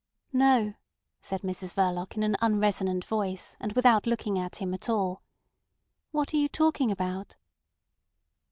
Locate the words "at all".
4.73-5.21